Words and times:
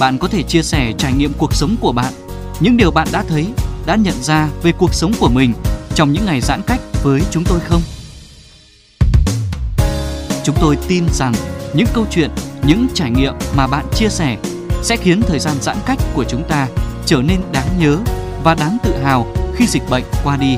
Bạn 0.00 0.18
có 0.18 0.28
thể 0.28 0.42
chia 0.42 0.62
sẻ 0.62 0.92
trải 0.98 1.12
nghiệm 1.12 1.32
cuộc 1.38 1.54
sống 1.54 1.76
của 1.80 1.92
bạn, 1.92 2.12
những 2.60 2.76
điều 2.76 2.90
bạn 2.90 3.08
đã 3.12 3.24
thấy, 3.28 3.46
đã 3.86 3.96
nhận 3.96 4.22
ra 4.22 4.48
về 4.62 4.72
cuộc 4.72 4.94
sống 4.94 5.12
của 5.20 5.28
mình 5.28 5.52
trong 5.94 6.12
những 6.12 6.26
ngày 6.26 6.40
giãn 6.40 6.62
cách 6.66 6.80
với 7.02 7.20
chúng 7.30 7.44
tôi 7.44 7.60
không? 7.60 7.82
Chúng 10.44 10.56
tôi 10.60 10.78
tin 10.88 11.04
rằng 11.12 11.34
những 11.74 11.86
câu 11.94 12.06
chuyện, 12.10 12.30
những 12.66 12.86
trải 12.94 13.10
nghiệm 13.10 13.34
mà 13.56 13.66
bạn 13.66 13.86
chia 13.94 14.08
sẻ 14.08 14.36
sẽ 14.82 14.96
khiến 14.96 15.22
thời 15.22 15.38
gian 15.38 15.54
giãn 15.60 15.76
cách 15.86 15.98
của 16.14 16.24
chúng 16.24 16.44
ta 16.48 16.68
trở 17.06 17.16
nên 17.16 17.40
đáng 17.52 17.68
nhớ 17.78 17.98
và 18.44 18.54
đáng 18.54 18.78
tự 18.82 18.96
hào 19.04 19.26
khi 19.56 19.66
dịch 19.66 19.82
bệnh 19.90 20.04
qua 20.24 20.36
đi. 20.36 20.56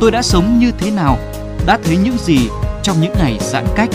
Tôi 0.00 0.10
đã 0.10 0.22
sống 0.22 0.58
như 0.58 0.72
thế 0.78 0.90
nào, 0.90 1.18
đã 1.66 1.78
thấy 1.84 1.96
những 1.96 2.16
gì 2.18 2.38
trong 2.82 3.00
những 3.00 3.12
ngày 3.18 3.38
giãn 3.40 3.66
cách 3.76 3.90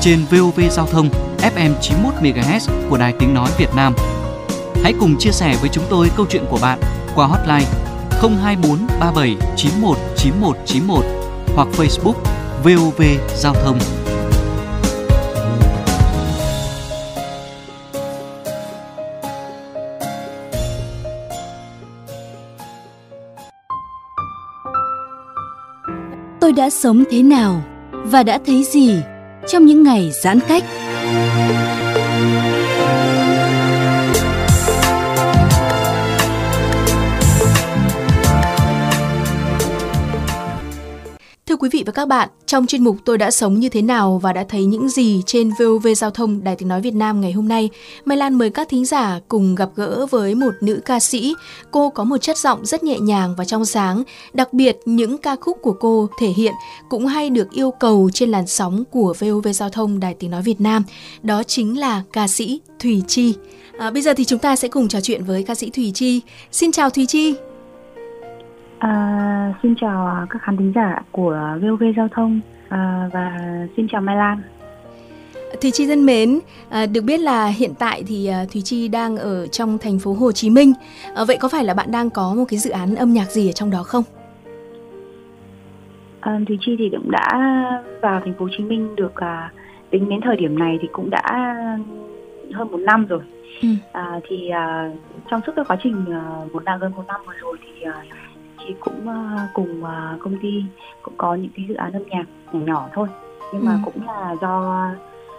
trên 0.00 0.24
VOV 0.30 0.60
Giao 0.70 0.86
thông 0.86 1.23
FM 1.44 1.72
91 1.80 2.14
MHz 2.22 2.88
của 2.90 2.96
Đài 2.96 3.12
Tiếng 3.18 3.34
nói 3.34 3.50
Việt 3.58 3.74
Nam. 3.76 3.94
Hãy 4.82 4.92
cùng 5.00 5.18
chia 5.18 5.30
sẻ 5.30 5.56
với 5.60 5.70
chúng 5.72 5.84
tôi 5.90 6.10
câu 6.16 6.26
chuyện 6.30 6.44
của 6.50 6.58
bạn 6.62 6.78
qua 7.14 7.26
hotline 7.26 7.64
024 8.42 8.78
37 9.00 9.36
91 9.56 9.98
91 10.16 10.56
91 10.66 11.04
hoặc 11.54 11.68
Facebook 11.76 12.14
VOV 12.64 13.02
Giao 13.36 13.54
thông. 13.54 13.78
Tôi 26.40 26.52
đã 26.52 26.70
sống 26.70 27.04
thế 27.10 27.22
nào 27.22 27.62
và 27.92 28.22
đã 28.22 28.38
thấy 28.46 28.64
gì 28.64 28.96
trong 29.48 29.66
những 29.66 29.82
ngày 29.82 30.10
giãn 30.22 30.40
cách? 30.48 30.64
Música 31.04 31.83
và 41.84 41.92
các 41.92 42.08
bạn, 42.08 42.28
trong 42.46 42.66
chuyên 42.66 42.84
mục 42.84 42.96
Tôi 43.04 43.18
đã 43.18 43.30
sống 43.30 43.60
như 43.60 43.68
thế 43.68 43.82
nào 43.82 44.20
và 44.22 44.32
đã 44.32 44.44
thấy 44.48 44.64
những 44.64 44.88
gì 44.88 45.22
trên 45.26 45.50
VOV 45.58 45.86
Giao 45.96 46.10
thông 46.10 46.44
Đài 46.44 46.56
Tiếng 46.56 46.68
Nói 46.68 46.80
Việt 46.80 46.94
Nam 46.94 47.20
ngày 47.20 47.32
hôm 47.32 47.48
nay, 47.48 47.70
Mai 48.04 48.18
Lan 48.18 48.34
mời 48.34 48.50
các 48.50 48.68
thính 48.68 48.84
giả 48.84 49.20
cùng 49.28 49.54
gặp 49.54 49.70
gỡ 49.76 50.06
với 50.06 50.34
một 50.34 50.50
nữ 50.60 50.80
ca 50.84 51.00
sĩ. 51.00 51.34
Cô 51.70 51.90
có 51.90 52.04
một 52.04 52.18
chất 52.18 52.38
giọng 52.38 52.66
rất 52.66 52.84
nhẹ 52.84 52.98
nhàng 52.98 53.34
và 53.38 53.44
trong 53.44 53.64
sáng, 53.64 54.02
đặc 54.32 54.52
biệt 54.52 54.78
những 54.84 55.18
ca 55.18 55.36
khúc 55.36 55.58
của 55.62 55.72
cô 55.72 56.08
thể 56.20 56.28
hiện 56.28 56.54
cũng 56.88 57.06
hay 57.06 57.30
được 57.30 57.50
yêu 57.50 57.70
cầu 57.70 58.10
trên 58.14 58.30
làn 58.30 58.46
sóng 58.46 58.84
của 58.90 59.14
VOV 59.18 59.48
Giao 59.54 59.68
thông 59.68 60.00
Đài 60.00 60.14
Tiếng 60.14 60.30
Nói 60.30 60.42
Việt 60.42 60.60
Nam. 60.60 60.84
Đó 61.22 61.42
chính 61.42 61.78
là 61.78 62.02
ca 62.12 62.28
sĩ 62.28 62.60
Thùy 62.78 63.02
Chi. 63.08 63.34
À, 63.78 63.90
bây 63.90 64.02
giờ 64.02 64.14
thì 64.16 64.24
chúng 64.24 64.38
ta 64.38 64.56
sẽ 64.56 64.68
cùng 64.68 64.88
trò 64.88 65.00
chuyện 65.00 65.24
với 65.24 65.42
ca 65.42 65.54
sĩ 65.54 65.70
Thùy 65.70 65.92
Chi. 65.94 66.20
Xin 66.52 66.72
chào 66.72 66.90
Thùy 66.90 67.06
Chi. 67.06 67.34
À, 68.84 69.54
xin 69.62 69.74
chào 69.80 70.26
các 70.30 70.42
khán 70.42 70.56
thính 70.56 70.72
giả 70.74 71.02
của 71.10 71.58
VOV 71.62 71.82
Giao 71.96 72.08
thông 72.08 72.40
à, 72.68 73.08
và 73.12 73.38
xin 73.76 73.88
chào 73.88 74.00
Mai 74.00 74.16
Lan. 74.16 74.42
Thùy 75.62 75.70
Chi 75.70 75.86
thân 75.86 76.06
mến, 76.06 76.38
à, 76.70 76.86
được 76.86 77.00
biết 77.00 77.20
là 77.20 77.46
hiện 77.46 77.70
tại 77.78 78.02
thì 78.06 78.26
à, 78.26 78.44
Thùy 78.52 78.62
Chi 78.64 78.88
đang 78.88 79.16
ở 79.16 79.46
trong 79.46 79.78
thành 79.78 79.98
phố 79.98 80.12
Hồ 80.12 80.32
Chí 80.32 80.50
Minh. 80.50 80.72
À, 81.14 81.24
vậy 81.24 81.36
có 81.40 81.48
phải 81.48 81.64
là 81.64 81.74
bạn 81.74 81.90
đang 81.90 82.10
có 82.10 82.34
một 82.34 82.44
cái 82.48 82.58
dự 82.58 82.70
án 82.70 82.94
âm 82.94 83.12
nhạc 83.12 83.30
gì 83.30 83.48
ở 83.48 83.52
trong 83.52 83.70
đó 83.70 83.82
không? 83.82 84.04
À, 86.20 86.40
Thùy 86.48 86.58
Chi 86.60 86.76
thì 86.78 86.90
cũng 86.90 87.10
đã 87.10 87.28
vào 88.02 88.20
thành 88.24 88.34
phố 88.34 88.44
Hồ 88.44 88.50
Chí 88.58 88.64
Minh 88.64 88.96
được 88.96 89.14
à, 89.14 89.52
tính 89.90 90.08
đến 90.08 90.20
thời 90.24 90.36
điểm 90.36 90.58
này 90.58 90.78
thì 90.82 90.88
cũng 90.92 91.10
đã 91.10 91.54
hơn 92.52 92.70
một 92.70 92.80
năm 92.80 93.06
rồi. 93.06 93.20
Ừ. 93.62 93.68
À, 93.92 94.20
thì 94.28 94.48
à, 94.48 94.90
trong 95.30 95.40
suốt 95.46 95.52
cái 95.56 95.64
quá 95.68 95.76
trình 95.82 96.04
à, 96.10 96.22
một 96.52 96.64
năm 96.64 96.80
gần 96.80 96.92
một 96.92 97.04
năm 97.08 97.20
vừa 97.26 97.32
rồi 97.40 97.56
thì 97.62 97.82
à, 97.82 98.04
chị 98.66 98.74
cũng 98.80 99.08
uh, 99.08 99.50
cùng 99.54 99.82
uh, 99.82 100.20
công 100.20 100.38
ty 100.42 100.64
cũng 101.02 101.14
có 101.16 101.34
những 101.34 101.50
cái 101.56 101.66
dự 101.68 101.74
án 101.74 101.92
âm 101.92 102.02
nhạc 102.08 102.24
nhỏ 102.52 102.60
nhỏ 102.60 102.88
thôi 102.92 103.08
nhưng 103.52 103.62
ừ. 103.62 103.66
mà 103.66 103.78
cũng 103.84 104.06
là 104.06 104.34
do 104.40 104.86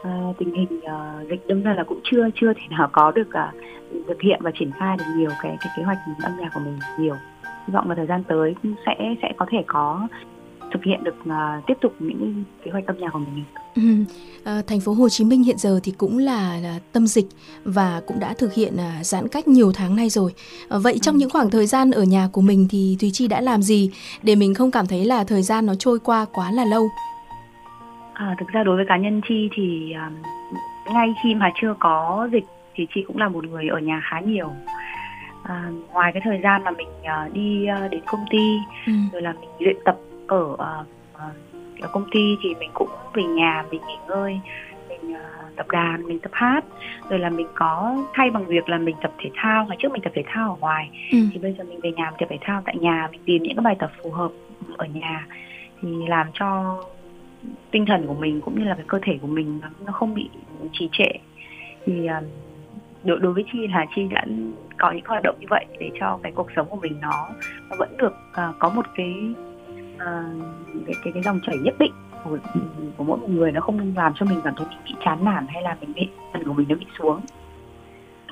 uh, 0.02 0.38
tình 0.38 0.54
hình 0.54 0.80
uh, 0.80 1.30
dịch 1.30 1.48
đâm 1.48 1.64
ra 1.64 1.74
là 1.74 1.84
cũng 1.84 2.00
chưa 2.04 2.30
chưa 2.36 2.54
thể 2.54 2.62
nào 2.70 2.90
có 2.92 3.12
được 3.12 3.28
uh, 3.28 4.08
thực 4.08 4.22
hiện 4.22 4.40
và 4.44 4.52
triển 4.60 4.72
khai 4.72 4.98
được 4.98 5.06
nhiều 5.16 5.30
cái 5.42 5.58
cái 5.60 5.74
kế 5.78 5.84
hoạch 5.84 5.98
âm 6.24 6.32
nhạc 6.40 6.50
của 6.54 6.60
mình 6.60 6.80
nhiều 7.00 7.16
hy 7.68 7.74
vọng 7.74 7.90
là 7.90 7.96
thời 7.96 8.08
gian 8.08 8.24
tới 8.24 8.56
sẽ 8.86 9.16
sẽ 9.22 9.32
có 9.38 9.46
thể 9.50 9.64
có 9.68 10.08
thực 10.76 10.84
hiện 10.84 11.04
được 11.04 11.16
uh, 11.24 11.66
tiếp 11.68 11.74
tục 11.82 11.94
những 12.00 12.44
kế 12.64 12.72
hoạch 12.72 12.86
âm 12.86 12.98
nhạc 12.98 13.10
của 13.14 13.20
mình. 13.20 13.44
Ừ. 13.76 14.14
À, 14.46 14.62
thành 14.68 14.80
phố 14.80 14.94
Hồ 14.94 15.10
Chí 15.10 15.24
Minh 15.26 15.44
hiện 15.44 15.58
giờ 15.58 15.80
thì 15.84 15.94
cũng 15.98 16.18
là, 16.18 16.58
là 16.64 16.80
tâm 16.94 17.08
dịch 17.08 17.26
và 17.64 18.02
cũng 18.08 18.20
đã 18.20 18.34
thực 18.38 18.54
hiện 18.54 18.74
uh, 18.74 19.06
giãn 19.06 19.28
cách 19.28 19.48
nhiều 19.48 19.72
tháng 19.76 19.96
nay 19.96 20.10
rồi. 20.10 20.32
À, 20.70 20.78
vậy 20.84 21.00
trong 21.02 21.16
ừ. 21.16 21.20
những 21.20 21.30
khoảng 21.30 21.50
thời 21.50 21.66
gian 21.66 21.92
ở 21.92 22.04
nhà 22.04 22.28
của 22.32 22.42
mình 22.42 22.68
thì 22.70 22.98
Thùy 23.00 23.10
Chi 23.14 23.28
đã 23.28 23.42
làm 23.42 23.62
gì 23.62 23.92
để 24.24 24.36
mình 24.36 24.54
không 24.54 24.72
cảm 24.72 24.86
thấy 24.88 25.06
là 25.06 25.24
thời 25.24 25.42
gian 25.42 25.66
nó 25.66 25.76
trôi 25.76 26.00
qua 26.00 26.26
quá 26.34 26.52
là 26.52 26.66
lâu? 26.66 26.88
À, 28.14 28.36
thực 28.40 28.48
ra 28.48 28.64
đối 28.64 28.76
với 28.76 28.86
cá 28.88 28.98
nhân 28.98 29.22
Chi 29.28 29.50
thì 29.56 29.94
uh, 30.08 30.94
ngay 30.94 31.14
khi 31.24 31.36
mà 31.36 31.52
chưa 31.62 31.76
có 31.80 32.30
dịch 32.32 32.46
thì 32.76 32.88
Chi 32.96 33.04
cũng 33.08 33.18
là 33.18 33.30
một 33.30 33.46
người 33.46 33.68
ở 33.68 33.80
nhà 33.80 34.02
khá 34.10 34.20
nhiều 34.20 34.52
à, 35.44 35.70
ngoài 35.94 36.12
cái 36.14 36.22
thời 36.26 36.40
gian 36.44 36.64
mà 36.64 36.72
mình 36.72 36.88
uh, 36.88 37.34
đi 37.34 37.68
uh, 37.86 37.92
đến 37.92 38.02
công 38.06 38.26
ty 38.32 38.58
ừ. 38.88 38.94
rồi 39.14 39.22
là 39.22 39.34
mình 39.42 39.50
luyện 39.60 39.76
tập 39.86 39.98
ở 40.28 40.44
uh, 40.54 40.88
ở 41.82 41.88
công 41.92 42.06
ty 42.12 42.38
thì 42.44 42.56
mình 42.60 42.70
cũng 42.74 42.90
về 43.14 43.24
nhà 43.24 43.66
mình 43.72 43.82
nghỉ 43.88 43.96
ngơi 44.08 44.40
mình 44.90 45.14
uh, 45.14 45.56
tập 45.56 45.66
đàn 45.72 46.08
mình 46.08 46.20
tập 46.20 46.32
hát. 46.34 46.66
Rồi 47.10 47.20
là 47.20 47.30
mình 47.30 47.48
có 47.56 47.96
thay 48.14 48.30
bằng 48.30 48.46
việc 48.46 48.70
là 48.70 48.78
mình 48.78 48.96
tập 49.02 49.12
thể 49.18 49.30
thao. 49.36 49.66
Ngày 49.66 49.78
trước 49.80 49.92
mình 49.92 50.02
tập 50.02 50.12
thể 50.16 50.24
thao 50.26 50.50
ở 50.50 50.56
ngoài. 50.60 50.90
Ừ. 51.12 51.18
thì 51.34 51.40
bây 51.40 51.54
giờ 51.54 51.64
mình 51.64 51.80
về 51.84 51.92
nhà 51.92 52.10
mình 52.10 52.20
tập 52.20 52.28
thể 52.30 52.38
thao 52.42 52.62
tại 52.66 52.76
nhà 52.78 53.08
mình 53.12 53.22
tìm 53.26 53.44
những 53.44 53.56
cái 53.56 53.64
bài 53.64 53.76
tập 53.80 53.92
phù 54.04 54.12
hợp 54.12 54.32
ở 54.78 54.86
nhà. 54.86 55.28
Thì 55.82 55.90
làm 56.08 56.28
cho 56.34 56.78
tinh 57.72 57.86
thần 57.86 58.08
của 58.08 58.14
mình 58.14 58.42
cũng 58.42 58.60
như 58.60 58.66
là 58.66 58.76
cái 58.76 58.86
cơ 58.88 59.00
thể 59.02 59.18
của 59.22 59.28
mình 59.28 59.60
nó 59.86 59.92
không 59.92 60.14
bị 60.14 60.30
trì 60.74 60.90
trệ. 60.92 61.12
Thì 61.86 62.08
uh, 62.18 62.24
đối, 63.04 63.20
đối 63.20 63.34
với 63.34 63.46
chi 63.54 63.68
là 63.68 63.86
chi 63.96 64.08
đã 64.12 64.26
có 64.78 64.92
những 64.92 65.06
hoạt 65.06 65.24
động 65.24 65.36
như 65.40 65.48
vậy 65.50 65.66
để 65.80 65.92
cho 66.00 66.20
cái 66.24 66.32
cuộc 66.32 66.48
sống 66.56 66.68
của 66.70 66.78
mình 66.82 66.98
nó, 67.02 67.30
nó 67.70 67.76
vẫn 67.80 67.98
được 67.98 68.14
uh, 68.32 68.56
có 68.60 68.70
một 68.70 68.86
cái 68.96 69.14
uh, 69.96 70.86
cái, 70.86 70.96
cái 71.04 71.14
cái 71.14 71.24
dòng 71.24 71.40
chảy 71.48 71.58
nhất 71.58 71.76
định 71.80 71.94
của, 72.24 72.38
của 72.98 73.04
mỗi 73.04 73.18
một 73.18 73.30
người 73.30 73.52
nó 73.52 73.62
không 73.62 73.94
làm 73.96 74.14
cho 74.16 74.26
mình 74.26 74.42
cảm 74.44 74.54
thấy 74.58 74.66
mình 74.70 74.80
bị 74.86 74.92
chán 75.06 75.26
nản 75.26 75.46
hay 75.48 75.64
là 75.64 75.78
mình 75.82 75.94
bị 75.94 76.08
thần 76.34 76.44
của 76.44 76.54
mình 76.54 76.68
nó 76.70 76.76
bị 76.76 76.86
xuống 77.00 77.22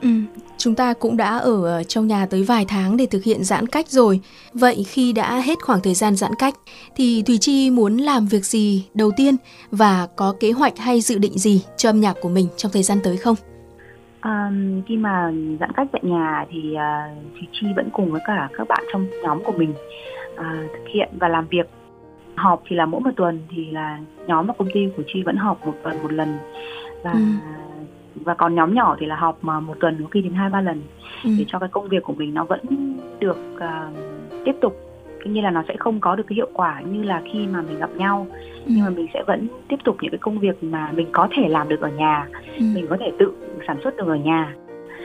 Ừ, 0.04 0.10
chúng 0.58 0.76
ta 0.76 0.94
cũng 0.94 1.18
đã 1.18 1.38
ở 1.38 1.66
ờ, 1.66 1.84
trong 1.84 2.08
nhà 2.08 2.26
tới 2.26 2.44
vài 2.44 2.66
tháng 2.68 2.98
để 2.98 3.06
thực 3.06 3.24
hiện 3.24 3.44
giãn 3.44 3.68
cách 3.68 3.88
rồi. 3.88 4.20
Vậy 4.54 4.84
khi 4.88 5.14
đã 5.14 5.40
hết 5.40 5.60
khoảng 5.62 5.80
thời 5.84 5.94
gian 5.94 6.16
giãn 6.16 6.32
cách 6.40 6.54
thì 6.96 7.24
Thùy 7.28 7.38
Chi 7.38 7.72
muốn 7.72 7.98
làm 7.98 8.26
việc 8.26 8.46
gì 8.46 8.86
đầu 8.94 9.12
tiên 9.18 9.36
và 9.72 10.08
có 10.16 10.36
kế 10.40 10.52
hoạch 10.52 10.78
hay 10.78 11.02
dự 11.02 11.18
định 11.18 11.38
gì 11.38 11.64
cho 11.78 11.90
âm 11.90 12.02
nhạc 12.02 12.14
của 12.22 12.30
mình 12.30 12.48
trong 12.58 12.72
thời 12.72 12.84
gian 12.84 12.98
tới 13.04 13.18
không? 13.18 13.36
À, 14.20 14.52
khi 14.88 14.98
mà 14.98 15.32
giãn 15.60 15.72
cách 15.76 15.88
tại 15.92 16.02
nhà 16.04 16.46
thì 16.52 16.60
uh, 16.74 17.34
Thùy 17.34 17.48
Chi 17.52 17.68
vẫn 17.76 17.90
cùng 17.94 18.12
với 18.12 18.22
cả 18.28 18.50
các 18.58 18.68
bạn 18.68 18.84
trong 18.94 19.08
nhóm 19.24 19.44
của 19.44 19.54
mình 19.58 19.74
à, 20.36 20.64
thực 20.74 20.88
hiện 20.94 21.10
và 21.20 21.28
làm 21.28 21.48
việc 21.48 21.70
họp 22.36 22.64
thì 22.68 22.76
là 22.76 22.86
mỗi 22.86 23.02
một 23.02 23.12
tuần 23.16 23.40
thì 23.50 23.72
là 23.72 24.00
nhóm 24.28 24.48
và 24.48 24.54
công 24.58 24.68
ty 24.74 24.90
của 24.98 25.04
chi 25.08 25.24
vẫn 25.24 25.36
họp 25.36 25.66
một 25.66 25.74
tuần 25.84 26.04
một 26.04 26.12
lần 26.12 26.38
và 27.04 27.12
ừ. 27.12 27.20
và 28.16 28.34
còn 28.34 28.56
nhóm 28.56 28.74
nhỏ 28.74 28.96
thì 29.00 29.06
là 29.06 29.16
họp 29.16 29.44
mà 29.44 29.60
một 29.60 29.76
tuần 29.80 29.98
có 30.02 30.08
khi 30.12 30.22
đến 30.22 30.34
hai 30.34 30.50
ba 30.50 30.62
lần 30.62 30.82
ừ. 31.24 31.30
để 31.38 31.46
cho 31.48 31.60
cái 31.60 31.70
công 31.70 31.90
việc 31.90 32.04
của 32.04 32.14
mình 32.14 32.34
nó 32.34 32.44
vẫn 32.44 32.60
được 33.20 33.38
uh, 33.56 33.96
tiếp 34.46 34.56
tục 34.62 34.78
như 35.26 35.42
là 35.42 35.52
nó 35.52 35.64
sẽ 35.68 35.76
không 35.80 36.00
có 36.00 36.16
được 36.16 36.24
cái 36.28 36.36
hiệu 36.36 36.50
quả 36.54 36.82
như 36.82 37.04
là 37.04 37.22
khi 37.34 37.48
mà 37.48 37.62
mình 37.62 37.80
gặp 37.80 37.90
nhau 37.96 38.28
ừ. 38.66 38.66
nhưng 38.66 38.84
mà 38.84 38.90
mình 38.90 39.08
sẽ 39.14 39.24
vẫn 39.28 39.48
tiếp 39.68 39.76
tục 39.84 39.98
những 40.02 40.12
cái 40.12 40.18
công 40.18 40.40
việc 40.40 40.64
mà 40.64 40.92
mình 40.96 41.08
có 41.12 41.28
thể 41.32 41.48
làm 41.48 41.70
được 41.70 41.82
ở 41.82 41.90
nhà 41.90 42.28
ừ. 42.58 42.66
mình 42.76 42.86
có 42.90 42.98
thể 43.00 43.12
tự 43.20 43.34
sản 43.68 43.78
xuất 43.84 43.98
được 43.98 44.08
ở 44.08 44.16
nhà 44.16 44.56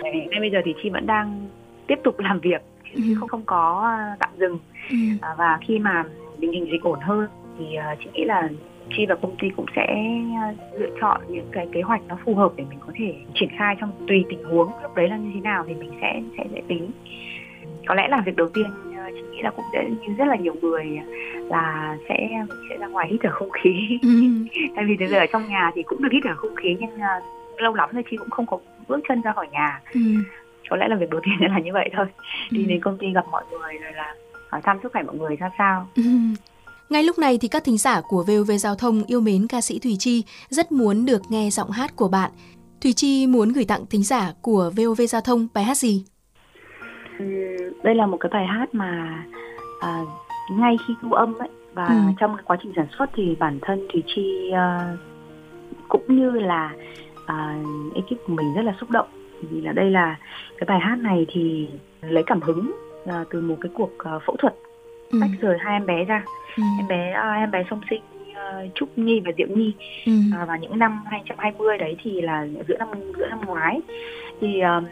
ngay 0.05 0.41
bây 0.41 0.51
giờ 0.51 0.59
thì 0.65 0.75
chi 0.83 0.91
vẫn 0.91 1.07
đang 1.07 1.47
tiếp 1.87 1.99
tục 2.05 2.19
làm 2.21 2.41
việc 2.41 2.63
chứ 2.95 3.03
ừ. 3.09 3.15
không 3.21 3.29
không 3.29 3.43
có 3.47 3.95
à, 3.99 4.17
tạm 4.21 4.31
dừng 4.39 4.59
ừ. 4.91 4.97
à, 5.21 5.35
và 5.39 5.59
khi 5.67 5.79
mà 5.79 6.05
tình 6.41 6.53
hình 6.53 6.69
dịch 6.73 6.83
ổn 6.83 7.01
hơn 7.01 7.29
thì 7.59 7.65
uh, 7.65 7.99
chị 8.05 8.11
nghĩ 8.13 8.25
là 8.25 8.49
chi 8.97 9.07
và 9.09 9.15
công 9.15 9.37
ty 9.37 9.49
cũng 9.57 9.67
sẽ 9.77 9.87
lựa 10.79 10.91
chọn 11.01 11.21
những 11.29 11.49
cái 11.53 11.69
kế 11.73 11.83
hoạch 11.83 12.01
nó 12.09 12.19
phù 12.25 12.35
hợp 12.35 12.53
để 12.57 12.65
mình 12.71 12.79
có 12.87 12.93
thể 12.97 13.15
triển 13.35 13.49
khai 13.59 13.77
trong 13.81 13.93
tùy 14.09 14.25
tình 14.29 14.45
huống 14.45 14.71
lúc 14.83 14.95
đấy 14.95 15.09
là 15.09 15.17
như 15.17 15.31
thế 15.35 15.41
nào 15.41 15.65
thì 15.69 15.75
mình 15.75 15.91
sẽ 16.01 16.23
sẽ 16.39 16.45
sẽ 16.55 16.61
tính 16.69 16.91
có 17.87 17.95
lẽ 17.95 18.09
là 18.09 18.23
việc 18.27 18.37
đầu 18.37 18.49
tiên 18.49 18.67
chị 19.15 19.23
nghĩ 19.31 19.43
là 19.43 19.51
cũng 19.51 19.65
sẽ 19.73 19.91
như 19.91 20.15
rất 20.19 20.25
là 20.25 20.37
nhiều 20.37 20.55
người 20.63 20.87
là 21.49 21.97
sẽ 22.09 22.29
sẽ 22.71 22.77
ra 22.77 22.87
ngoài 22.87 23.09
hít 23.11 23.21
thở 23.23 23.31
không 23.33 23.51
khí 23.51 23.99
ừ. 24.03 24.09
tại 24.77 24.85
vì 24.85 24.97
bây 24.97 25.09
giờ 25.09 25.19
ở 25.19 25.27
trong 25.33 25.49
nhà 25.49 25.71
thì 25.75 25.83
cũng 25.83 26.03
được 26.03 26.09
hít 26.13 26.23
thở 26.25 26.35
không 26.37 26.57
khí 26.57 26.77
nhưng 26.81 26.95
uh, 26.95 27.61
lâu 27.61 27.75
lắm 27.75 27.89
rồi 27.93 28.05
chị 28.11 28.17
cũng 28.17 28.31
không 28.31 28.47
có 28.47 28.59
bước 28.89 29.01
chân 29.09 29.21
ra 29.21 29.33
khỏi 29.33 29.49
nhà 29.53 29.81
ừ. 29.95 30.01
Có 30.71 30.77
lẽ 30.77 30.89
là 30.89 30.97
việc 30.97 31.11
đầu 31.11 31.21
tiên 31.25 31.51
là 31.51 31.59
như 31.59 31.73
vậy 31.73 31.91
thôi 31.97 32.07
đi 32.51 32.65
ừ. 32.65 32.69
đến 32.69 32.81
công 32.81 32.99
ty 32.99 33.07
gặp 33.15 33.25
mọi 33.31 33.45
người 33.51 33.79
rồi 33.83 33.93
là 33.93 34.15
hỏi 34.51 34.61
thăm 34.65 34.79
sức 34.83 34.93
khỏe 34.93 35.03
mọi 35.03 35.17
người 35.17 35.37
ra 35.37 35.51
sao 35.59 35.89
ừ. 35.97 36.03
Ngay 36.91 37.03
lúc 37.03 37.19
này 37.19 37.39
thì 37.41 37.49
các 37.49 37.65
thính 37.65 37.79
giả 37.79 38.01
của 38.09 38.25
VOV 38.29 38.51
Giao 38.59 38.75
thông 38.75 39.03
yêu 39.07 39.21
mến 39.21 39.47
ca 39.49 39.61
sĩ 39.61 39.79
Thùy 39.79 39.97
Chi 39.99 40.25
rất 40.49 40.73
muốn 40.73 41.07
được 41.07 41.23
nghe 41.29 41.51
giọng 41.51 41.71
hát 41.71 41.97
của 41.97 42.09
bạn. 42.09 42.31
Thùy 42.83 42.93
Chi 42.93 43.27
muốn 43.27 43.49
gửi 43.49 43.65
tặng 43.69 43.87
thính 43.91 44.03
giả 44.03 44.33
của 44.43 44.71
VOV 44.77 45.01
Giao 45.09 45.21
thông 45.21 45.49
bài 45.55 45.65
hát 45.65 45.77
gì? 45.77 46.05
Đây 47.83 47.95
là 47.95 48.07
một 48.07 48.17
cái 48.21 48.31
bài 48.33 48.47
hát 48.47 48.75
mà 48.75 49.23
à, 49.81 50.01
ngay 50.51 50.77
khi 50.89 50.95
thu 51.03 51.13
âm 51.13 51.35
ấy 51.39 51.49
và 51.75 51.87
ừ. 51.87 51.95
trong 52.21 52.37
quá 52.45 52.57
trình 52.63 52.73
sản 52.77 52.87
xuất 52.99 53.11
thì 53.15 53.37
bản 53.41 53.59
thân 53.63 53.87
Thùy 53.93 54.03
Chi 54.07 54.51
uh, 54.51 54.99
cũng 55.89 56.05
như 56.09 56.31
là 56.31 56.73
uh, 57.23 57.95
ekip 57.95 58.27
của 58.27 58.33
mình 58.33 58.55
rất 58.55 58.63
là 58.63 58.75
xúc 58.81 58.91
động 58.91 59.09
vì 59.51 59.61
là 59.61 59.73
đây 59.73 59.91
là 59.91 60.17
cái 60.59 60.67
bài 60.67 60.81
hát 60.81 60.99
này 60.99 61.27
thì 61.29 61.69
lấy 62.01 62.23
cảm 62.27 62.41
hứng 62.41 62.73
uh, 63.05 63.29
từ 63.31 63.41
một 63.41 63.57
cái 63.61 63.71
cuộc 63.75 63.91
uh, 64.17 64.23
phẫu 64.27 64.37
thuật 64.37 64.55
ừ. 65.11 65.19
tách 65.21 65.31
rời 65.41 65.57
hai 65.61 65.73
em 65.73 65.87
bé 65.87 66.05
ra 66.05 66.25
ừ. 66.57 66.63
em 66.79 66.89
bé 66.89 67.11
uh, 67.11 67.37
em 67.37 67.51
bé 67.51 67.65
song 67.71 67.81
sinh 67.91 68.03
uh, 68.31 68.75
Trúc 68.75 68.99
Nhi 68.99 69.21
và 69.25 69.33
Diệu 69.39 69.49
Nhi 69.49 69.75
ừ. 70.07 70.13
uh, 70.43 70.49
vào 70.49 70.57
những 70.57 70.79
năm 70.79 71.01
2020 71.07 71.79
đấy 71.79 71.97
thì 72.03 72.21
là 72.21 72.47
giữa 72.69 72.77
năm 72.79 72.89
giữa 73.19 73.27
năm 73.29 73.41
ngoái 73.47 73.81
thì 74.41 74.63
uh, 74.79 74.85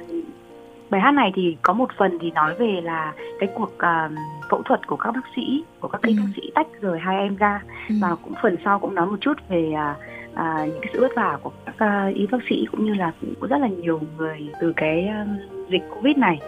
bài 0.91 1.01
hát 1.01 1.11
này 1.11 1.33
thì 1.35 1.57
có 1.63 1.73
một 1.73 1.91
phần 1.99 2.19
thì 2.21 2.31
nói 2.31 2.55
về 2.55 2.81
là 2.83 3.13
cái 3.41 3.49
cuộc 3.55 3.73
uh, 3.75 4.13
phẫu 4.51 4.63
thuật 4.63 4.87
của 4.87 4.97
các 4.97 5.13
bác 5.13 5.25
sĩ 5.37 5.65
của 5.81 5.89
các 5.89 6.03
ừ. 6.03 6.13
bác 6.17 6.33
sĩ 6.37 6.51
tách 6.55 6.67
rời 6.81 6.99
hai 6.99 7.17
em 7.19 7.37
ra 7.37 7.63
ừ. 7.89 7.95
và 8.03 8.15
cũng 8.15 8.35
phần 8.43 8.57
sau 8.65 8.79
cũng 8.79 8.95
nói 8.95 9.07
một 9.07 9.17
chút 9.21 9.35
về 9.49 9.73
uh, 9.73 10.16
uh, 10.41 10.69
những 10.69 10.81
cái 10.83 10.91
sự 10.93 11.01
vất 11.01 11.15
vả 11.17 11.39
của 11.43 11.53
các 11.67 12.09
uh, 12.09 12.15
y 12.15 12.27
bác 12.27 12.39
sĩ 12.49 12.67
cũng 12.73 12.85
như 12.85 12.95
là 12.95 13.13
cũng 13.21 13.49
rất 13.51 13.59
là 13.61 13.69
nhiều 13.69 14.01
người 14.17 14.49
từ 14.61 14.73
cái 14.77 15.09
um, 15.09 15.37
dịch 15.71 15.83
covid 15.91 16.17
này 16.17 16.39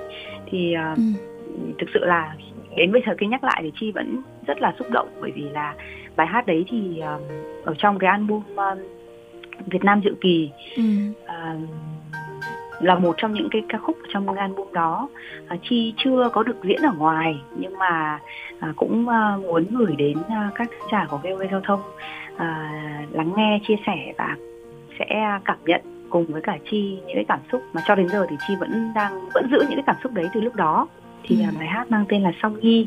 thì 0.47 0.75
uh, 0.93 0.97
ừ. 0.97 1.03
thực 1.79 1.87
sự 1.95 2.01
là 2.05 2.37
đến 2.77 2.93
bây 2.93 3.03
giờ 3.07 3.15
khi 3.19 3.27
nhắc 3.27 3.45
lại 3.45 3.61
thì 3.63 3.73
chi 3.81 3.93
vẫn 3.93 4.23
rất 4.47 4.61
là 4.61 4.75
xúc 4.79 4.91
động 4.91 5.09
bởi 5.21 5.31
vì 5.35 5.43
là 5.43 5.75
bài 6.17 6.27
hát 6.27 6.47
đấy 6.47 6.65
thì 6.69 7.01
um, 7.01 7.23
ở 7.65 7.75
trong 7.79 7.99
cái 7.99 8.11
album 8.11 8.43
um, 8.57 8.79
Việt 9.67 9.85
Nam 9.85 10.01
dự 10.05 10.15
kỳ 10.21 10.51
ừ. 10.77 10.83
uh, 11.23 11.69
là 12.81 12.95
một 12.95 13.15
trong 13.17 13.33
những 13.33 13.49
cái 13.51 13.63
ca 13.69 13.79
khúc 13.79 13.99
trong 14.13 14.27
cái 14.27 14.37
album 14.37 14.73
đó 14.73 15.09
à, 15.47 15.57
chi 15.69 15.95
chưa 15.97 16.29
có 16.33 16.43
được 16.43 16.57
diễn 16.63 16.83
ở 16.83 16.93
ngoài 16.99 17.41
nhưng 17.57 17.79
mà 17.79 18.19
à, 18.61 18.73
cũng 18.77 19.09
à, 19.09 19.37
muốn 19.37 19.67
gửi 19.71 19.97
đến 19.97 20.19
à, 20.29 20.51
các 20.55 20.71
giả 20.93 21.07
của 21.11 21.17
VOV 21.17 21.43
giao 21.51 21.61
thông 21.61 21.81
à, 22.39 22.71
lắng 23.13 23.33
nghe 23.37 23.61
chia 23.69 23.77
sẻ 23.87 24.13
và 24.19 24.37
sẽ 24.99 25.39
cảm 25.45 25.59
nhận 25.67 25.81
cùng 26.11 26.27
với 26.27 26.43
cả 26.43 26.59
chi 26.71 26.99
những 27.07 27.15
cái 27.15 27.25
cảm 27.29 27.41
xúc 27.53 27.63
mà 27.73 27.83
cho 27.87 27.95
đến 27.95 28.09
giờ 28.09 28.27
thì 28.31 28.37
chi 28.49 28.55
vẫn 28.61 28.93
đang 28.95 29.29
vẫn 29.35 29.49
giữ 29.51 29.59
những 29.61 29.77
cái 29.77 29.85
cảm 29.87 29.97
xúc 30.03 30.13
đấy 30.13 30.29
từ 30.35 30.41
lúc 30.41 30.55
đó 30.55 30.87
thì 31.23 31.37
ừ. 31.43 31.47
bài 31.59 31.67
hát 31.67 31.91
mang 31.91 32.05
tên 32.09 32.23
là 32.23 32.33
song 32.43 32.61
nhi 32.61 32.87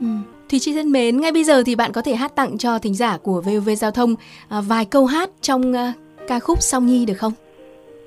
ừ. 0.00 0.06
Thùy 0.50 0.58
Chi 0.58 0.72
thân 0.74 0.92
mến, 0.92 1.20
ngay 1.20 1.32
bây 1.32 1.44
giờ 1.44 1.62
thì 1.66 1.74
bạn 1.74 1.92
có 1.92 2.02
thể 2.02 2.14
hát 2.14 2.34
tặng 2.34 2.58
cho 2.58 2.78
thính 2.78 2.94
giả 2.94 3.18
của 3.22 3.42
VOV 3.46 3.68
Giao 3.76 3.90
thông 3.90 4.14
à, 4.48 4.60
vài 4.60 4.84
câu 4.84 5.06
hát 5.06 5.30
trong 5.40 5.72
à, 5.72 5.92
ca 6.28 6.38
khúc 6.38 6.62
Song 6.62 6.86
Nhi 6.86 7.06
được 7.06 7.14
không? 7.14 7.32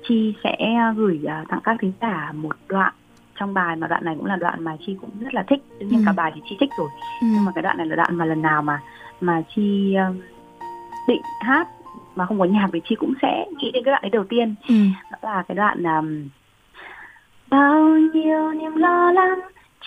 chi 0.08 0.34
sẽ 0.44 0.56
gửi 0.96 1.20
uh, 1.22 1.48
tặng 1.48 1.60
các 1.64 1.76
thính 1.80 1.92
giả 2.00 2.32
một 2.34 2.56
đoạn 2.68 2.92
trong 3.40 3.54
bài 3.54 3.76
mà 3.76 3.86
đoạn 3.86 4.04
này 4.04 4.14
cũng 4.18 4.26
là 4.26 4.36
đoạn 4.36 4.64
mà 4.64 4.76
chi 4.86 4.96
cũng 5.00 5.10
rất 5.20 5.34
là 5.34 5.44
thích 5.48 5.62
tất 5.80 5.86
nhiên 5.90 5.98
ừ. 5.98 6.02
cả 6.06 6.12
bài 6.12 6.32
thì 6.34 6.40
chi 6.50 6.56
thích 6.60 6.70
rồi 6.78 6.88
ừ. 7.20 7.26
nhưng 7.32 7.44
mà 7.44 7.52
cái 7.54 7.62
đoạn 7.62 7.76
này 7.76 7.86
là 7.86 7.96
đoạn 7.96 8.14
mà 8.14 8.24
lần 8.24 8.42
nào 8.42 8.62
mà 8.62 8.80
mà 9.20 9.42
chi 9.54 9.94
um, 9.94 10.20
định 11.06 11.22
hát 11.40 11.68
mà 12.16 12.26
không 12.26 12.38
có 12.38 12.44
nhạc 12.44 12.68
thì 12.72 12.80
chi 12.84 12.94
cũng 12.94 13.14
sẽ 13.22 13.46
nghĩ 13.56 13.70
đến 13.70 13.84
cái 13.84 13.92
đoạn 13.92 14.02
đấy 14.02 14.10
đầu 14.10 14.24
tiên. 14.28 14.54
Ừ. 14.68 14.74
đó 15.10 15.18
là 15.22 15.42
cái 15.48 15.54
đoạn 15.54 15.82
um, 15.82 16.28
bao 17.50 17.88
nhiêu 17.88 18.52
niềm 18.52 18.76
lo 18.76 19.12
lắng 19.12 19.40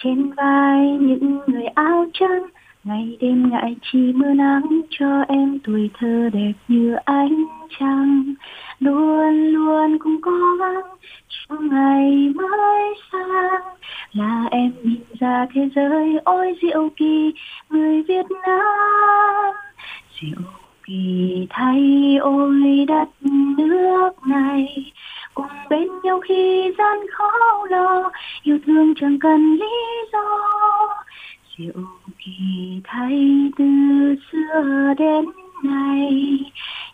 trên 0.04 0.32
vai 0.32 0.98
những 1.00 1.40
người 1.48 1.66
áo 1.66 2.06
trắng 2.14 2.46
ngày 2.84 3.18
đêm 3.20 3.50
ngại 3.50 3.76
chi 3.82 4.14
mưa 4.16 4.34
nắng 4.34 4.82
cho 4.90 5.22
em 5.28 5.60
tuổi 5.64 5.90
thơ 6.00 6.30
đẹp 6.34 6.52
như 6.68 6.96
ánh 7.06 7.46
trăng. 7.80 8.34
Luôn 8.80 9.52
luôn 9.52 9.98
cùng 10.00 10.22
cố 10.22 10.56
gắng 10.60 10.82
trong 11.30 11.68
ngày 11.70 12.34
mới 12.36 12.94
sang 13.12 13.62
là 14.12 14.46
em 14.52 14.72
nhìn 14.84 15.02
ra 15.20 15.46
thế 15.54 15.70
giới 15.76 16.20
ôi 16.24 16.56
diệu 16.62 16.90
kỳ 16.96 17.34
người 17.70 18.04
Việt 18.04 18.26
Nam. 18.48 19.54
Diệu 20.22 20.65
kỳ 20.88 21.48
thay 21.50 22.16
ôi 22.22 22.86
đất 22.88 23.10
nước 23.58 24.12
này, 24.28 24.92
cùng 25.34 25.46
bên 25.70 25.88
nhau 26.04 26.20
khi 26.20 26.72
gian 26.78 26.98
khó 27.12 27.32
lo, 27.70 28.12
yêu 28.44 28.60
thương 28.66 28.94
chẳng 28.96 29.20
cần 29.20 29.54
lý 29.54 29.72
do. 30.14 30.26
Diệu 31.58 31.74
kỳ 32.18 32.34
thay 32.84 33.50
từ 33.58 33.66
xưa 34.32 34.94
đến 34.98 35.26
nay, 35.64 36.40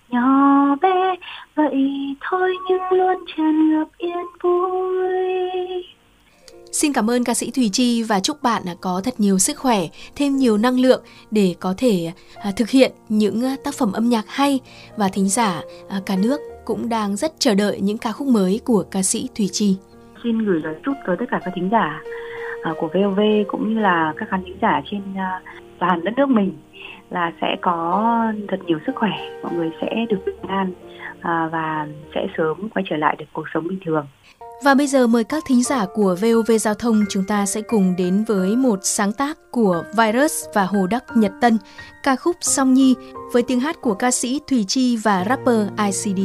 nhỏ 0.09 0.75
bé 0.81 1.15
vậy 1.55 2.15
thôi 2.21 2.57
nhưng 2.69 2.83
luôn 2.91 3.25
tràn 3.37 3.69
ngập 3.69 3.87
yên 3.97 4.25
vui. 4.43 5.60
Xin 6.71 6.93
cảm 6.93 7.09
ơn 7.09 7.23
ca 7.23 7.33
sĩ 7.33 7.51
Thùy 7.51 7.69
Chi 7.73 8.03
và 8.03 8.19
chúc 8.19 8.43
bạn 8.43 8.61
có 8.81 9.01
thật 9.03 9.13
nhiều 9.17 9.37
sức 9.37 9.57
khỏe, 9.57 9.79
thêm 10.15 10.35
nhiều 10.35 10.57
năng 10.57 10.79
lượng 10.79 11.03
để 11.31 11.55
có 11.59 11.73
thể 11.77 12.11
à, 12.43 12.51
thực 12.57 12.69
hiện 12.69 12.91
những 13.09 13.45
à, 13.45 13.55
tác 13.63 13.73
phẩm 13.73 13.91
âm 13.91 14.09
nhạc 14.09 14.25
hay 14.27 14.59
và 14.97 15.09
thính 15.13 15.29
giả 15.29 15.61
à, 15.89 15.97
cả 16.05 16.15
nước 16.23 16.39
cũng 16.65 16.89
đang 16.89 17.15
rất 17.15 17.31
chờ 17.39 17.55
đợi 17.55 17.79
những 17.81 17.97
ca 17.97 18.11
khúc 18.11 18.27
mới 18.27 18.59
của 18.65 18.83
ca 18.91 19.01
sĩ 19.03 19.29
Thùy 19.37 19.49
Chi. 19.51 19.77
Xin 20.23 20.45
gửi 20.45 20.61
lời 20.63 20.75
chúc 20.85 20.93
tới 21.07 21.15
tất 21.19 21.25
cả 21.31 21.39
các 21.45 21.51
thính 21.55 21.69
giả 21.71 22.01
của 22.77 22.87
VOV 22.93 23.19
cũng 23.47 23.73
như 23.73 23.81
là 23.81 24.13
các 24.17 24.29
khán 24.29 24.43
thính 24.43 24.57
giả 24.61 24.81
trên 24.91 25.01
toàn 25.79 26.03
đất 26.03 26.11
nước 26.17 26.29
mình 26.29 26.53
là 27.09 27.31
sẽ 27.41 27.55
có 27.61 28.03
thật 28.47 28.57
nhiều 28.65 28.79
sức 28.85 28.91
khỏe, 28.95 29.11
mọi 29.43 29.53
người 29.53 29.69
sẽ 29.81 30.05
được 30.09 30.19
bình 30.25 30.35
an 30.47 30.73
và 31.51 31.87
sẽ 32.15 32.27
sớm 32.37 32.69
quay 32.69 32.85
trở 32.89 32.97
lại 32.97 33.15
được 33.19 33.25
cuộc 33.33 33.45
sống 33.53 33.67
bình 33.67 33.79
thường. 33.85 34.05
Và 34.63 34.73
bây 34.73 34.87
giờ 34.87 35.07
mời 35.07 35.23
các 35.23 35.43
thính 35.47 35.63
giả 35.63 35.85
của 35.93 36.15
VOV 36.21 36.51
Giao 36.59 36.73
thông 36.73 37.05
chúng 37.09 37.23
ta 37.25 37.45
sẽ 37.45 37.61
cùng 37.61 37.95
đến 37.95 38.23
với 38.27 38.55
một 38.55 38.79
sáng 38.83 39.13
tác 39.13 39.37
của 39.51 39.83
Virus 39.97 40.33
và 40.53 40.65
Hồ 40.65 40.87
Đắc 40.87 41.03
Nhật 41.15 41.31
Tân, 41.41 41.57
ca 42.03 42.15
khúc 42.15 42.35
Song 42.41 42.73
Nhi 42.73 42.95
với 43.33 43.43
tiếng 43.43 43.59
hát 43.59 43.81
của 43.81 43.93
ca 43.93 44.11
sĩ 44.11 44.39
Thùy 44.47 44.65
Chi 44.67 44.97
và 44.97 45.25
rapper 45.29 45.67
ICD. 45.77 46.19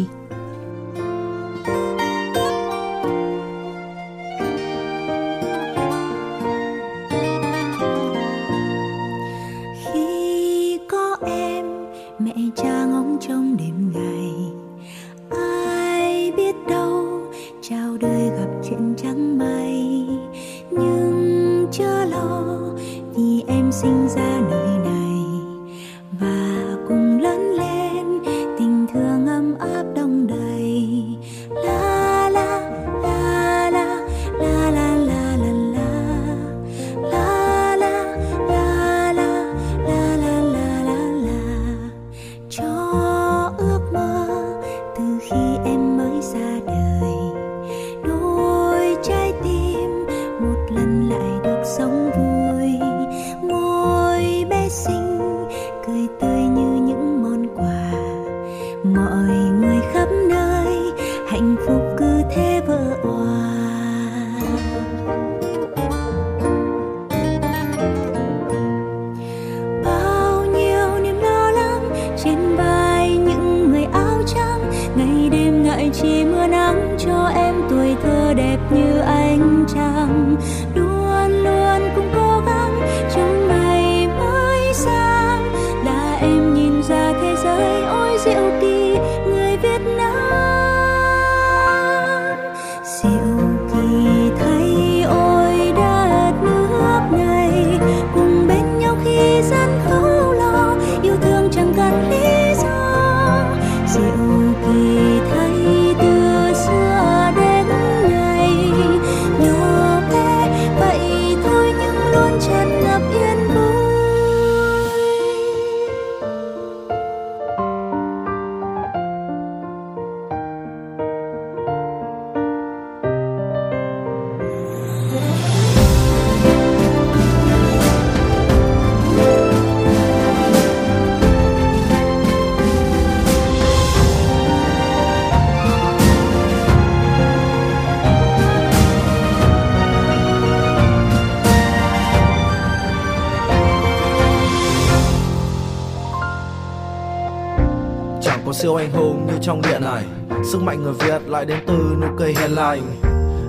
Siêu 148.57 148.75
anh 148.75 148.91
hùng 148.93 149.27
như 149.27 149.39
trong 149.43 149.63
điện 149.63 149.83
này. 149.85 150.05
Sức 150.53 150.63
mạnh 150.63 150.83
người 150.83 150.93
Việt 150.93 151.29
lại 151.29 151.45
đến 151.45 151.59
từ 151.67 151.97
nụ 152.01 152.07
cười 152.19 152.35
hiền 152.35 152.51
lành. 152.51 152.83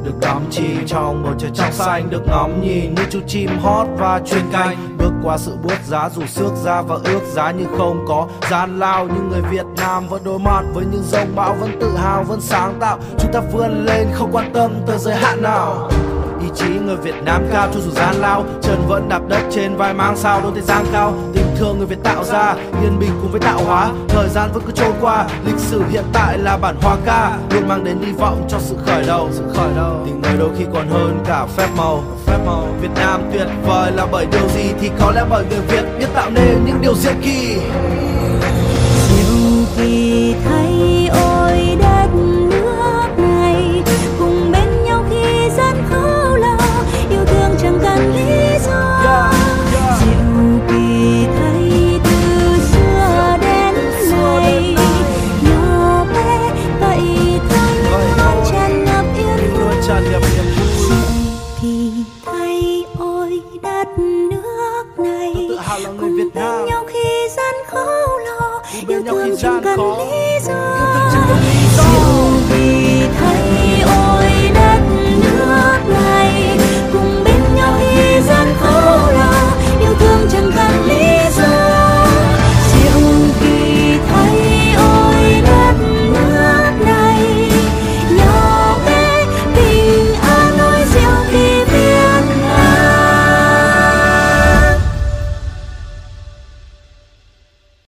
Được 0.06 0.14
đắm 0.22 0.42
chìm 0.52 0.86
trong 0.88 1.24
bầu 1.24 1.34
trời 1.38 1.52
trong 1.54 1.72
xanh 1.72 2.10
Được 2.10 2.22
ngắm 2.28 2.62
nhìn 2.62 2.96
như 2.96 3.04
chú 3.10 3.20
chim 3.28 3.50
hót 3.62 3.88
và 3.98 4.22
chuyên 4.26 4.44
canh. 4.52 4.98
Bước 4.98 5.12
qua 5.24 5.38
sự 5.38 5.58
buốt 5.64 5.84
giá 5.86 6.10
dù 6.10 6.26
xước 6.26 6.52
ra 6.64 6.82
và 6.82 6.96
ước 7.04 7.22
giá 7.34 7.52
như 7.52 7.66
không 7.78 8.06
có 8.08 8.28
gian 8.52 8.80
lao. 8.80 9.08
Nhưng 9.08 9.30
người 9.30 9.42
Việt 9.52 9.66
Nam 9.78 10.08
vẫn 10.08 10.22
đối 10.24 10.40
mặt 10.40 10.62
với 10.74 10.86
những 10.92 11.04
dông 11.04 11.36
bão 11.36 11.56
Vẫn 11.62 11.80
tự 11.82 11.98
hào, 11.98 12.24
vẫn 12.24 12.42
sáng 12.42 12.78
tạo. 12.80 13.00
Chúng 13.20 13.32
ta 13.34 13.42
vươn 13.54 13.86
lên 13.86 14.08
không 14.14 14.30
quan 14.32 14.52
tâm 14.54 14.72
tới 14.88 14.98
giới 14.98 15.16
hạn 15.16 15.42
nào 15.42 15.90
ý 16.48 16.54
chí 16.56 16.80
người 16.86 16.96
Việt 16.96 17.16
Nam 17.26 17.44
cao 17.52 17.70
cho 17.74 17.80
dù 17.80 17.92
gian 17.92 18.16
lao 18.16 18.46
chân 18.62 18.84
vẫn 18.88 19.10
đạp 19.10 19.22
đất 19.28 19.42
trên 19.52 19.76
vai 19.76 19.94
mang 19.94 20.18
sao 20.18 20.42
đôi 20.42 20.52
tay 20.52 20.62
giang 20.62 20.86
cao. 20.92 21.14
Tình 21.34 21.46
thương 21.58 21.78
người 21.78 21.88
Việt 21.88 22.04
tạo 22.04 22.24
ra 22.24 22.56
yên 22.82 23.00
bình 23.00 23.10
cùng 23.22 23.32
với 23.32 23.40
tạo 23.40 23.60
hóa. 23.66 23.92
Thời 24.08 24.30
gian 24.30 24.50
vẫn 24.54 24.64
cứ 24.66 24.72
trôi 24.72 24.94
qua 25.02 25.28
lịch 25.46 25.60
sử 25.60 25.84
hiện 25.90 26.04
tại 26.14 26.38
là 26.38 26.58
bản 26.58 26.76
hoa 26.82 26.98
ca. 27.06 27.38
Luôn 27.52 27.68
mang 27.68 27.84
đến 27.84 27.98
hy 28.06 28.12
vọng 28.12 28.48
cho 28.50 28.58
sự 28.60 28.76
khởi 28.86 29.04
đầu. 29.08 29.30
Sự 29.32 29.44
khởi 29.54 29.70
đầu. 29.76 30.04
Tình 30.06 30.22
người 30.22 30.38
đôi 30.40 30.50
khi 30.58 30.66
còn 30.74 30.88
hơn 30.90 31.20
cả 31.28 31.46
phép 31.58 31.68
màu. 31.78 32.04
Phép 32.26 32.38
màu. 32.46 32.68
Việt 32.82 32.92
Nam 32.96 33.22
tuyệt 33.34 33.48
vời 33.66 33.92
là 33.92 34.08
bởi 34.12 34.26
điều 34.32 34.48
gì? 34.50 34.64
Thì 34.82 34.90
có 35.00 35.12
lẽ 35.12 35.24
bởi 35.30 35.46
người 35.50 35.62
Việt 35.68 35.86
biết 36.00 36.08
tạo 36.14 36.30
nên 36.30 36.66
những 36.66 36.82
điều 36.82 36.96
diệu 36.96 37.14
kỳ. 37.22 37.58
Diệu 39.10 39.66
kỳ 39.78 40.36
thấy 40.46 40.67